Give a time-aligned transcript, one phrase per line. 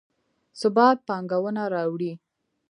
[0.59, 2.11] ثبات پانګونه راوړي